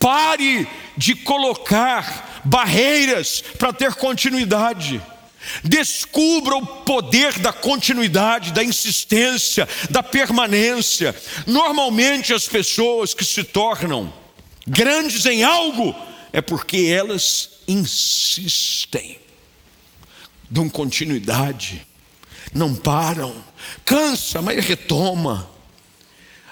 [0.00, 5.00] Pare de colocar barreiras para ter continuidade.
[5.62, 11.14] Descubra o poder da continuidade, da insistência, da permanência.
[11.46, 14.12] Normalmente, as pessoas que se tornam
[14.66, 15.94] grandes em algo
[16.32, 19.26] é porque elas insistem
[20.50, 21.86] dão continuidade,
[22.52, 23.34] não param,
[23.84, 25.50] cansa, mas retoma.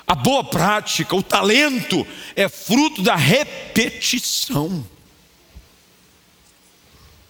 [0.06, 2.06] A boa prática, o talento
[2.36, 4.86] é fruto da repetição.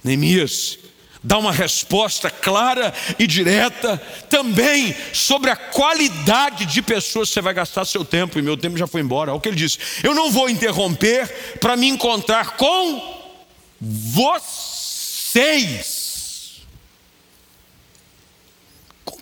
[0.02, 0.78] Neemias
[1.24, 3.96] dá uma resposta clara e direta
[4.28, 8.76] também sobre a qualidade de pessoas que você vai gastar seu tempo, e meu tempo
[8.76, 9.30] já foi embora.
[9.32, 13.24] Olha o que ele disse: Eu não vou interromper para me encontrar com
[13.80, 14.84] vocês.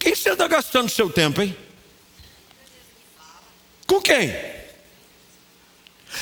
[0.00, 1.56] Quem você anda gastando seu tempo, hein?
[3.86, 4.34] Com quem?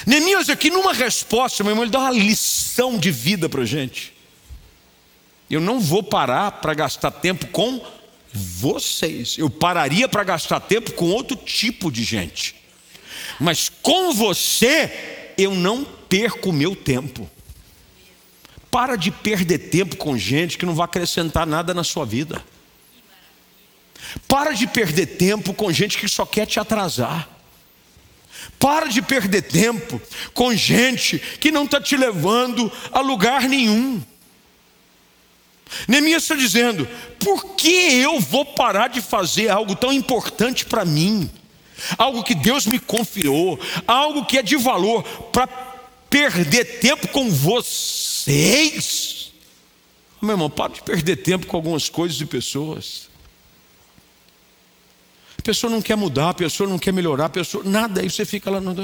[0.07, 4.20] Neemias aqui numa resposta, meu irmão, ele dá uma lição de vida para gente.
[5.51, 7.85] Eu não vou parar para gastar tempo com
[8.33, 9.37] vocês.
[9.37, 12.55] Eu pararia para gastar tempo com outro tipo de gente.
[13.41, 17.29] Mas com você, eu não perco o meu tempo.
[18.71, 22.41] Para de perder tempo com gente que não vai acrescentar nada na sua vida.
[24.29, 27.29] Para de perder tempo com gente que só quer te atrasar.
[28.59, 30.01] Para de perder tempo
[30.33, 34.01] com gente que não está te levando a lugar nenhum.
[35.87, 41.31] Neemias está dizendo: por que eu vou parar de fazer algo tão importante para mim?
[41.97, 45.03] Algo que Deus me confiou, algo que é de valor,
[45.33, 45.47] para
[46.11, 49.21] perder tempo com vocês?
[50.21, 53.09] Meu irmão, para de perder tempo com algumas coisas e pessoas.
[55.39, 57.65] A pessoa não quer mudar, a pessoa não quer melhorar, a pessoa.
[57.65, 58.61] Nada, aí você fica lá.
[58.61, 58.75] No.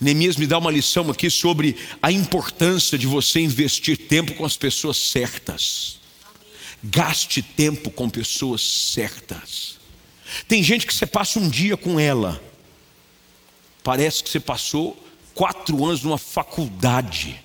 [0.00, 4.56] Neemias me dá uma lição aqui sobre a importância de você investir tempo com as
[4.56, 5.98] pessoas certas.
[6.82, 9.78] Gaste tempo com pessoas certas.
[10.46, 12.40] Tem gente que você passa um dia com ela,
[13.82, 14.96] parece que você passou
[15.34, 17.44] quatro anos numa faculdade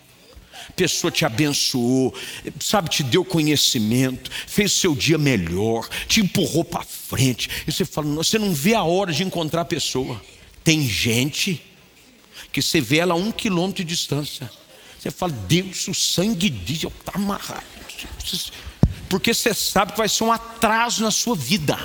[0.76, 2.14] pessoa te abençoou,
[2.60, 7.50] sabe, te deu conhecimento, fez seu dia melhor, te empurrou para frente.
[7.68, 10.22] E você fala, você não vê a hora de encontrar a pessoa.
[10.64, 11.62] Tem gente
[12.54, 14.50] que você vê ela a um quilômetro de distância.
[14.98, 17.66] Você fala, Deus, o sangue diz, eu está amarrado.
[19.10, 21.78] Porque você sabe que vai ser um atraso na sua vida.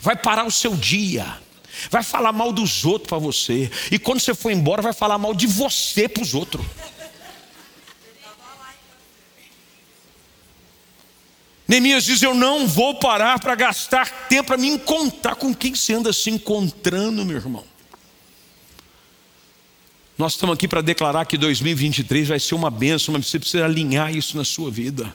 [0.00, 1.40] Vai parar o seu dia.
[1.90, 3.70] Vai falar mal dos outros para você.
[3.90, 6.64] E quando você for embora, vai falar mal de você para os outros.
[11.66, 15.36] Neemias diz: Eu não vou parar para gastar tempo para me encontrar.
[15.36, 17.71] Com quem você anda se encontrando, meu irmão?
[20.22, 24.14] Nós estamos aqui para declarar que 2023 vai ser uma bênção, mas você precisa alinhar
[24.14, 25.12] isso na sua vida.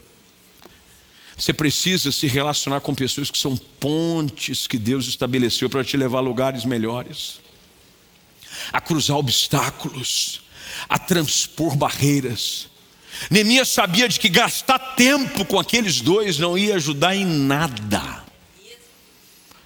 [1.37, 6.17] Você precisa se relacionar com pessoas que são pontes que Deus estabeleceu para te levar
[6.17, 7.39] a lugares melhores,
[8.73, 10.41] a cruzar obstáculos,
[10.89, 12.67] a transpor barreiras.
[13.31, 18.25] Neemias sabia de que gastar tempo com aqueles dois não ia ajudar em nada.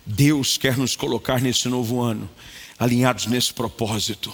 [0.06, 2.30] Deus quer nos colocar nesse novo ano,
[2.78, 4.32] alinhados nesse propósito.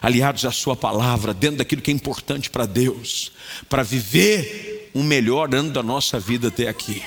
[0.00, 3.32] Aliados à Sua palavra, dentro daquilo que é importante para Deus,
[3.68, 7.02] para viver o melhor ano da nossa vida até aqui.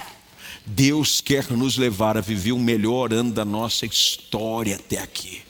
[0.65, 5.41] Deus quer nos levar a viver o melhor ano da nossa história até aqui.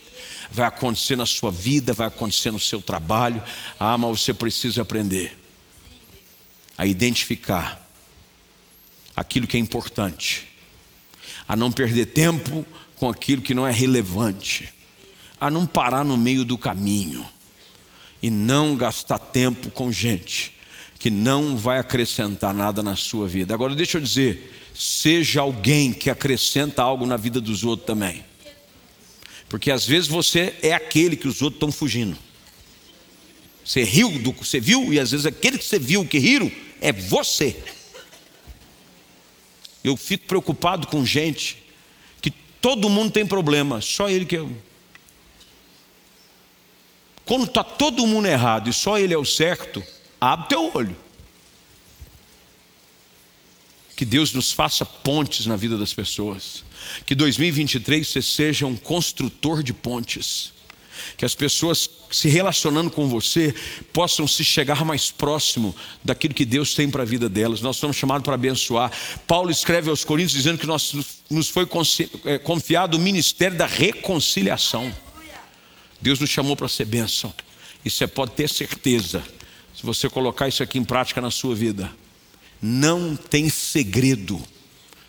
[0.52, 3.42] Vai acontecer na sua vida, vai acontecer no seu trabalho.
[3.80, 5.38] Ah, mas você precisa aprender
[6.78, 7.80] a identificar
[9.16, 10.48] aquilo que é importante,
[11.48, 12.66] a não perder tempo
[12.96, 14.74] com aquilo que não é relevante,
[15.40, 17.26] a não parar no meio do caminho
[18.24, 20.54] e não gastar tempo com gente
[20.98, 23.54] que não vai acrescentar nada na sua vida.
[23.54, 28.24] Agora, deixa eu dizer, seja alguém que acrescenta algo na vida dos outros também.
[29.50, 32.18] Porque às vezes você é aquele que os outros estão fugindo.
[33.66, 36.50] Você riu do que você viu, e às vezes aquele que você viu que riram
[36.80, 37.62] é você.
[39.84, 41.62] Eu fico preocupado com gente
[42.22, 44.46] que todo mundo tem problema, só ele que é.
[47.26, 49.84] Quando está todo mundo errado e só ele é o certo,
[50.20, 50.96] abre teu olho.
[53.96, 56.64] Que Deus nos faça pontes na vida das pessoas.
[57.06, 60.52] Que 2023 você seja um construtor de pontes.
[61.16, 63.54] Que as pessoas se relacionando com você
[63.92, 67.62] possam se chegar mais próximo daquilo que Deus tem para a vida delas.
[67.62, 68.92] Nós somos chamados para abençoar.
[69.28, 70.94] Paulo escreve aos Coríntios dizendo que nós,
[71.30, 71.68] nos foi
[72.26, 74.94] é, confiado o ministério da reconciliação.
[76.04, 77.34] Deus nos chamou para ser bênção.
[77.86, 79.24] E você pode ter certeza,
[79.74, 81.90] se você colocar isso aqui em prática na sua vida,
[82.62, 84.42] não tem segredo.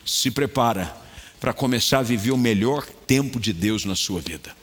[0.06, 0.96] Se prepara
[1.40, 4.54] para começar a viver o melhor tempo de Deus na sua vida.